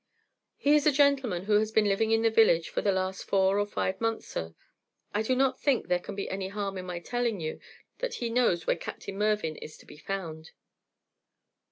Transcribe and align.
"He 0.57 0.73
is 0.73 0.87
a 0.87 0.91
gentleman 0.91 1.43
who 1.43 1.59
has 1.59 1.71
been 1.71 1.85
living 1.85 2.09
in 2.09 2.23
the 2.23 2.31
village 2.31 2.69
for 2.69 2.81
the 2.81 2.91
last 2.91 3.23
four 3.23 3.59
or 3.59 3.67
five 3.67 4.01
months, 4.01 4.25
sir. 4.27 4.55
I 5.13 5.21
do 5.21 5.35
not 5.35 5.61
think 5.61 5.89
there 5.89 5.99
can 5.99 6.15
be 6.15 6.27
any 6.27 6.47
harm 6.47 6.79
in 6.79 6.87
my 6.87 6.97
telling 6.99 7.39
you 7.39 7.59
that 7.99 8.15
he 8.15 8.31
knows 8.31 8.65
where 8.65 8.75
Captain 8.75 9.15
Mervyn 9.15 9.57
is 9.57 9.77
to 9.77 9.85
be 9.85 9.97
found." 9.97 10.53